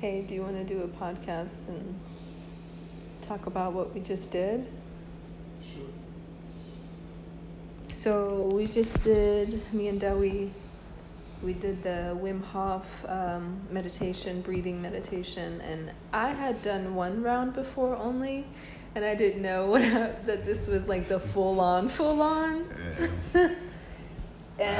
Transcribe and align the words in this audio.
hey, 0.00 0.22
do 0.22 0.34
you 0.34 0.40
want 0.40 0.56
to 0.56 0.64
do 0.64 0.80
a 0.80 0.88
podcast 0.88 1.68
and 1.68 1.94
talk 3.20 3.44
about 3.44 3.74
what 3.74 3.94
we 3.94 4.00
just 4.00 4.32
did? 4.32 4.66
Sure. 5.62 5.82
So 7.88 8.50
we 8.54 8.66
just 8.66 9.02
did, 9.02 9.62
me 9.74 9.88
and 9.88 10.00
Dewi, 10.00 10.50
we 11.42 11.52
did 11.52 11.82
the 11.82 12.18
Wim 12.18 12.42
Hof 12.42 12.86
um, 13.08 13.60
meditation, 13.70 14.40
breathing 14.40 14.80
meditation, 14.80 15.60
and 15.60 15.92
I 16.14 16.28
had 16.28 16.62
done 16.62 16.94
one 16.94 17.22
round 17.22 17.52
before 17.52 17.94
only, 17.94 18.46
and 18.94 19.04
I 19.04 19.14
didn't 19.14 19.42
know 19.42 19.66
what, 19.66 19.82
that 19.82 20.46
this 20.46 20.66
was 20.66 20.88
like 20.88 21.10
the 21.10 21.20
full 21.20 21.60
on, 21.60 21.90
full 21.90 22.22
on. 22.22 22.64
Yeah. 23.34 23.44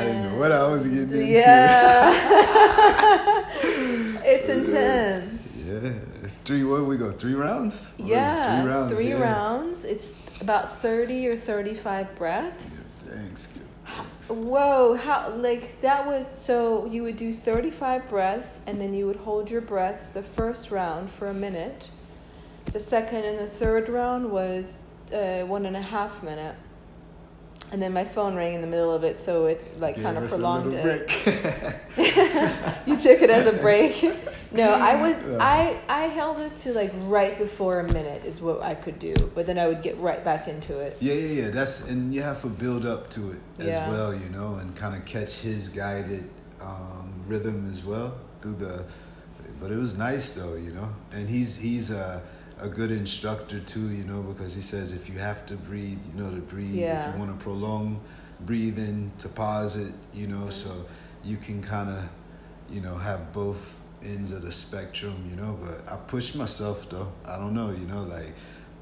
I 0.00 0.04
didn't 0.04 0.32
know 0.32 0.38
what 0.38 0.52
I 0.52 0.66
was 0.66 0.86
getting 0.86 1.10
into. 1.10 1.26
Yeah. 1.26 3.46
it's 3.62 4.48
intense. 4.48 5.64
Yeah, 5.66 5.92
it's 6.22 6.36
three. 6.36 6.64
What 6.64 6.84
we 6.84 6.96
go? 6.96 7.12
Three 7.12 7.34
rounds? 7.34 7.88
What? 7.96 8.08
Yeah, 8.08 8.62
three 8.62 8.70
rounds. 8.70 8.96
three 8.96 9.08
yeah. 9.08 9.20
rounds. 9.20 9.84
It's 9.84 10.18
about 10.40 10.80
30 10.80 11.28
or 11.28 11.36
35 11.36 12.16
breaths. 12.16 13.00
Yeah, 13.06 13.14
thanks. 13.14 13.48
Whoa, 14.28 14.94
how 14.94 15.30
like 15.36 15.80
that 15.80 16.06
was 16.06 16.26
so 16.26 16.86
you 16.86 17.02
would 17.02 17.16
do 17.16 17.32
35 17.32 18.08
breaths 18.08 18.60
and 18.66 18.80
then 18.80 18.94
you 18.94 19.06
would 19.06 19.16
hold 19.16 19.50
your 19.50 19.60
breath 19.60 20.10
the 20.14 20.22
first 20.22 20.70
round 20.70 21.10
for 21.10 21.28
a 21.28 21.34
minute. 21.34 21.90
The 22.66 22.78
second 22.78 23.24
and 23.24 23.38
the 23.38 23.48
third 23.48 23.88
round 23.88 24.30
was 24.30 24.78
uh, 25.12 25.40
one 25.40 25.66
and 25.66 25.76
a 25.76 25.82
half 25.82 26.22
minute. 26.22 26.54
And 27.72 27.80
then 27.80 27.92
my 27.92 28.04
phone 28.04 28.34
rang 28.34 28.54
in 28.54 28.60
the 28.60 28.66
middle 28.66 28.92
of 28.92 29.04
it, 29.04 29.20
so 29.20 29.46
it 29.46 29.80
like 29.80 30.00
kind 30.02 30.18
of 30.18 30.28
prolonged 30.28 30.72
it. 30.74 31.06
break. 31.06 31.66
you 32.86 32.96
took 32.96 33.22
it 33.22 33.30
as 33.30 33.46
a 33.46 33.52
break. 33.52 34.02
No, 34.52 34.72
I 34.72 35.00
was 35.00 35.22
Yeah. 35.24 35.36
I 35.40 35.78
I 35.88 36.02
held 36.06 36.40
it 36.40 36.56
to 36.64 36.72
like 36.72 36.92
right 37.02 37.38
before 37.38 37.78
a 37.80 37.92
minute 37.92 38.24
is 38.24 38.40
what 38.40 38.60
I 38.62 38.74
could 38.74 38.98
do, 38.98 39.14
but 39.34 39.46
then 39.46 39.56
I 39.58 39.68
would 39.68 39.82
get 39.82 39.96
right 39.98 40.24
back 40.24 40.48
into 40.48 40.78
it. 40.80 40.96
Yeah, 41.00 41.14
yeah, 41.14 41.42
yeah. 41.42 41.50
That's 41.50 41.82
and 41.88 42.12
you 42.12 42.22
have 42.22 42.40
to 42.42 42.48
build 42.48 42.84
up 42.84 43.08
to 43.10 43.30
it 43.30 43.40
as 43.60 43.66
Yeah. 43.68 43.88
well, 43.90 44.12
you 44.12 44.28
know, 44.30 44.56
and 44.56 44.74
kind 44.74 44.96
of 44.96 45.04
catch 45.04 45.36
his 45.38 45.68
guided 45.68 46.28
um, 46.60 47.12
rhythm 47.28 47.68
as 47.70 47.84
well 47.84 48.14
through 48.42 48.56
the. 48.56 48.84
But 49.60 49.70
it 49.70 49.76
was 49.76 49.96
nice 49.96 50.32
though, 50.32 50.54
you 50.56 50.72
know, 50.72 50.88
and 51.12 51.28
he's 51.28 51.54
he's 51.56 51.90
a 51.92 52.20
a 52.60 52.68
good 52.68 52.90
instructor 52.90 53.58
too, 53.58 53.90
you 53.90 54.04
know, 54.04 54.20
because 54.22 54.54
he 54.54 54.60
says 54.60 54.92
if 54.92 55.08
you 55.08 55.18
have 55.18 55.46
to 55.46 55.54
breathe, 55.56 55.98
you 56.14 56.22
know, 56.22 56.30
to 56.30 56.40
breathe. 56.40 56.74
Yeah. 56.74 57.08
If 57.08 57.14
you 57.14 57.20
want 57.20 57.38
to 57.38 57.42
prolong 57.42 58.00
breathing, 58.40 59.12
to 59.18 59.28
pause 59.28 59.76
it, 59.76 59.94
you 60.12 60.26
know, 60.26 60.50
so 60.50 60.86
you 61.24 61.36
can 61.36 61.62
kind 61.62 61.90
of, 61.90 62.08
you 62.70 62.80
know, 62.80 62.94
have 62.96 63.32
both 63.32 63.74
ends 64.02 64.32
of 64.32 64.42
the 64.42 64.52
spectrum, 64.52 65.28
you 65.30 65.36
know. 65.36 65.58
But 65.62 65.92
I 65.92 65.96
push 65.96 66.34
myself 66.34 66.88
though. 66.88 67.10
I 67.24 67.36
don't 67.36 67.54
know, 67.54 67.70
you 67.70 67.86
know, 67.86 68.02
like 68.02 68.34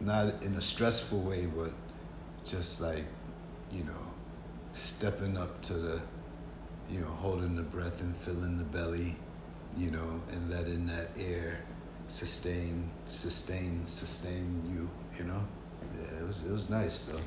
not 0.00 0.42
in 0.42 0.54
a 0.54 0.60
stressful 0.60 1.20
way, 1.20 1.46
but 1.46 1.72
just 2.44 2.80
like, 2.80 3.04
you 3.72 3.84
know, 3.84 3.92
stepping 4.72 5.36
up 5.36 5.62
to 5.62 5.74
the, 5.74 6.00
you 6.90 7.00
know, 7.00 7.06
holding 7.06 7.56
the 7.56 7.62
breath 7.62 8.00
and 8.00 8.16
filling 8.16 8.58
the 8.58 8.64
belly, 8.64 9.16
you 9.76 9.90
know, 9.90 10.20
and 10.30 10.50
letting 10.50 10.86
that 10.86 11.10
air 11.18 11.60
sustain, 12.08 12.90
sustain, 13.06 13.80
sustain 13.84 14.62
you, 14.72 14.88
you 15.18 15.24
know. 15.24 15.42
Yeah, 16.00 16.18
it 16.20 16.26
was 16.26 16.40
it 16.44 16.50
was 16.50 16.70
nice 16.70 17.04
though. 17.06 17.20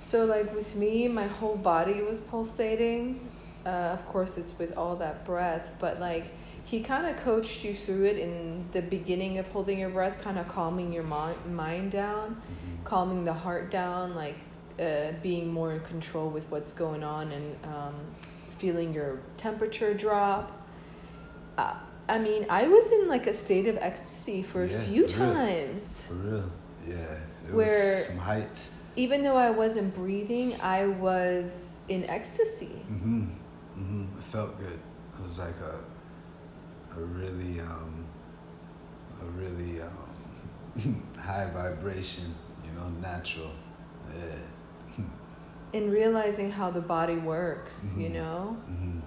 So 0.00 0.24
like 0.24 0.54
with 0.54 0.74
me, 0.76 1.08
my 1.08 1.26
whole 1.26 1.56
body 1.56 2.02
was 2.02 2.20
pulsating. 2.20 3.28
Uh, 3.64 3.68
of 3.98 4.06
course, 4.06 4.38
it's 4.38 4.56
with 4.58 4.76
all 4.76 4.96
that 4.96 5.24
breath, 5.24 5.70
but 5.80 5.98
like 6.00 6.26
he 6.64 6.80
kind 6.80 7.06
of 7.06 7.16
coached 7.22 7.64
you 7.64 7.74
through 7.74 8.04
it 8.04 8.18
in 8.18 8.64
the 8.72 8.82
beginning 8.82 9.38
of 9.38 9.46
holding 9.48 9.78
your 9.78 9.90
breath, 9.90 10.20
kind 10.22 10.38
of 10.38 10.48
calming 10.48 10.92
your 10.92 11.02
mi- 11.04 11.50
mind 11.52 11.90
down, 11.92 12.36
Mhm. 12.36 12.84
calming 12.84 13.24
the 13.24 13.32
heart 13.32 13.70
down, 13.70 14.14
like 14.14 14.36
uh, 14.80 15.12
being 15.22 15.52
more 15.52 15.72
in 15.72 15.80
control 15.80 16.28
with 16.28 16.44
what's 16.50 16.72
going 16.72 17.02
on 17.02 17.32
and 17.32 17.56
um, 17.64 17.94
feeling 18.58 18.92
your 18.92 19.20
temperature 19.36 19.94
drop. 19.94 20.52
Uh, 21.56 21.74
I 22.08 22.18
mean, 22.18 22.46
I 22.48 22.68
was 22.68 22.92
in 22.92 23.08
like 23.08 23.26
a 23.26 23.32
state 23.34 23.66
of 23.66 23.76
ecstasy 23.78 24.42
for 24.42 24.62
a 24.64 24.68
few 24.68 25.08
for 25.08 25.16
times. 25.16 26.06
For 26.06 26.14
real, 26.14 26.50
yeah. 26.86 26.94
Where- 27.50 27.96
was 27.96 28.06
some 28.06 28.18
heights. 28.18 28.72
Even 28.98 29.22
though 29.22 29.36
I 29.36 29.50
wasn't 29.50 29.94
breathing, 29.94 30.58
I 30.62 30.86
was 30.86 31.80
in 31.88 32.04
ecstasy. 32.08 32.80
Mm-hmm. 32.90 33.24
Mm-hmm. 33.78 34.18
It 34.18 34.24
felt 34.24 34.58
good. 34.58 34.78
It 35.18 35.22
was 35.22 35.38
like 35.38 35.54
a 35.60 36.98
a 36.98 37.02
really 37.04 37.60
um 37.60 38.06
a 39.20 39.24
really 39.38 39.82
um 39.82 41.04
high 41.18 41.50
vibration, 41.52 42.34
you 42.64 42.72
know, 42.72 42.88
natural. 43.02 43.50
Yeah. 44.16 45.04
and 45.74 45.92
realizing 45.92 46.50
how 46.50 46.70
the 46.70 46.80
body 46.80 47.16
works, 47.16 47.94
you 47.98 48.08
Mhm. 48.08 48.12
know? 48.14 48.56
Mm-hmm. 48.70 49.00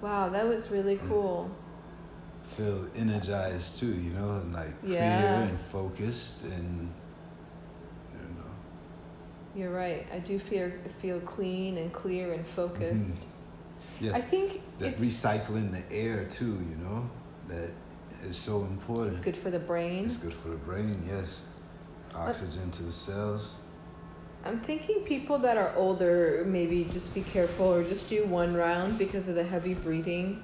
Wow, 0.00 0.30
that 0.30 0.46
was 0.48 0.70
really 0.70 0.94
Yeah. 0.94 1.08
Feel 2.56 2.88
energized 2.96 3.78
too, 3.78 3.86
you 3.86 4.10
know, 4.10 4.30
and 4.36 4.52
like 4.52 4.80
clear 4.80 4.98
and 5.00 5.60
focused 5.60 6.44
and 6.44 6.92
you 8.12 8.28
know. 8.36 8.50
You're 9.54 9.72
right. 9.72 10.06
I 10.12 10.18
do 10.18 10.38
feel 10.38 10.72
feel 11.00 11.20
clean 11.20 11.78
and 11.78 11.92
clear 11.92 12.32
and 12.32 12.46
focused. 12.48 13.20
Mm-hmm. 13.20 14.04
Yeah. 14.04 14.12
I 14.14 14.20
think 14.20 14.62
that 14.78 14.94
it's, 14.94 15.02
recycling 15.02 15.72
the 15.72 15.94
air 15.94 16.24
too, 16.24 16.44
you 16.44 16.76
know, 16.82 17.08
that 17.48 17.70
is 18.24 18.36
so 18.36 18.62
important. 18.62 19.08
it's 19.08 19.20
good 19.20 19.36
for 19.36 19.50
the 19.50 19.58
brain. 19.58 20.04
It's 20.04 20.16
good 20.16 20.34
for 20.34 20.48
the 20.48 20.56
brain, 20.56 20.94
yes. 21.08 21.42
Oxygen 22.14 22.70
to 22.72 22.82
the 22.84 22.92
cells. 22.92 23.58
I'm 24.44 24.60
thinking 24.60 25.00
people 25.00 25.38
that 25.38 25.56
are 25.56 25.72
older 25.76 26.44
maybe 26.46 26.84
just 26.84 27.12
be 27.12 27.22
careful 27.22 27.66
or 27.66 27.82
just 27.82 28.08
do 28.08 28.24
one 28.24 28.52
round 28.52 28.98
because 28.98 29.28
of 29.28 29.34
the 29.34 29.44
heavy 29.44 29.74
breathing. 29.74 30.42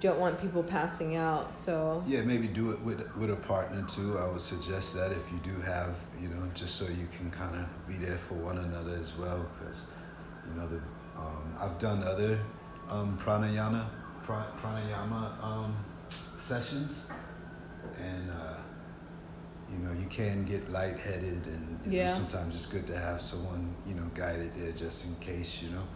Don't 0.00 0.18
want 0.18 0.40
people 0.40 0.62
passing 0.62 1.16
out. 1.16 1.52
So 1.52 2.02
Yeah, 2.06 2.22
maybe 2.22 2.46
do 2.48 2.70
it 2.72 2.80
with 2.80 3.00
with 3.16 3.30
a 3.30 3.36
partner 3.36 3.84
too. 3.86 4.18
I 4.18 4.26
would 4.28 4.40
suggest 4.40 4.94
that 4.94 5.12
if 5.12 5.30
you 5.30 5.38
do 5.42 5.60
have, 5.60 5.94
you 6.20 6.28
know, 6.28 6.42
just 6.54 6.76
so 6.76 6.86
you 6.86 7.06
can 7.16 7.30
kind 7.30 7.54
of 7.54 7.66
be 7.86 7.94
there 8.04 8.16
for 8.18 8.34
one 8.34 8.58
another 8.58 8.96
as 8.98 9.16
well, 9.16 9.46
because 9.58 9.84
you 10.48 10.54
know 10.60 10.66
the 10.68 10.80
um, 11.20 11.54
I've 11.60 11.78
done 11.78 12.02
other 12.02 12.40
um, 12.88 13.18
pranayama 13.18 13.86
pra- 14.24 14.52
pranayama 14.62 15.42
um, 15.44 15.76
sessions, 16.36 17.06
and 17.98 18.30
uh, 18.30 18.54
you 19.70 19.78
know 19.78 19.92
you 19.92 20.06
can 20.06 20.44
get 20.46 20.70
lightheaded, 20.72 21.46
and 21.46 21.80
you 21.84 21.92
know, 22.04 22.08
sometimes 22.08 22.54
it's 22.54 22.66
good 22.66 22.86
to 22.86 22.96
have 22.96 23.20
someone 23.20 23.74
you 23.86 23.94
know 23.94 24.08
guided 24.14 24.54
there 24.54 24.72
just 24.72 25.04
in 25.04 25.14
case, 25.16 25.60
you 25.62 25.68
know, 25.70 25.86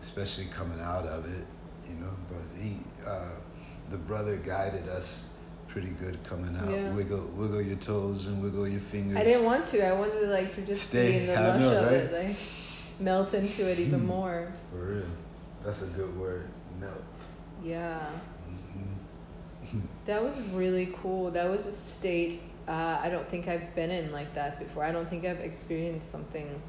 especially 0.00 0.46
coming 0.46 0.80
out 0.80 1.04
of 1.06 1.26
it, 1.26 1.44
you 1.88 1.96
know. 2.04 2.10
But 2.28 2.62
he, 2.62 2.76
uh, 3.06 3.30
the 3.90 3.96
brother, 3.96 4.36
guided 4.36 4.88
us 4.88 5.24
pretty 5.68 5.90
good 5.90 6.22
coming 6.24 6.56
out. 6.56 6.70
Yeah. 6.70 6.90
Wiggle, 6.92 7.26
wiggle 7.34 7.62
your 7.62 7.76
toes 7.76 8.26
and 8.26 8.42
wiggle 8.42 8.66
your 8.68 8.80
fingers. 8.80 9.18
I 9.18 9.24
didn't 9.24 9.44
want 9.44 9.66
to. 9.66 9.86
I 9.86 9.92
wanted 9.92 10.20
to 10.20 10.26
like 10.26 10.54
to 10.54 10.62
just 10.62 10.88
Stay- 10.88 11.12
be 11.12 11.16
in 11.18 11.26
the 11.26 11.34
rush 11.34 11.60
know, 11.60 11.78
of 11.78 11.92
it, 11.92 12.12
like 12.12 12.36
melt 13.00 13.34
into 13.34 13.68
it 13.70 13.78
even 13.78 14.00
Hmm. 14.00 14.06
more. 14.06 14.52
For 14.70 14.76
real, 14.78 15.04
that's 15.62 15.82
a 15.82 15.86
good 15.86 16.18
word. 16.18 16.48
Melt. 16.80 16.92
Yeah. 17.62 18.10
hmm 18.46 19.80
That 20.06 20.22
was 20.22 20.34
really 20.52 20.94
cool. 21.02 21.30
That 21.30 21.48
was 21.50 21.66
a 21.66 21.72
state 21.72 22.40
uh, 22.68 22.98
I 23.02 23.08
don't 23.08 23.26
think 23.28 23.48
I've 23.48 23.74
been 23.74 23.90
in 23.90 24.12
like 24.12 24.34
that 24.34 24.58
before. 24.58 24.84
I 24.84 24.92
don't 24.92 25.08
think 25.08 25.24
I've 25.24 25.40
experienced 25.40 26.10
something 26.10 26.60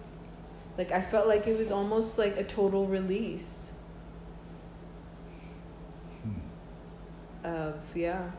like 0.78 0.92
I 0.94 1.02
felt 1.02 1.28
like 1.28 1.46
it 1.48 1.58
was 1.58 1.72
almost 1.72 2.18
like 2.18 2.38
a 2.38 2.44
total 2.44 2.88
release 2.88 3.72
Of 7.44 7.80
yeah 7.96 8.32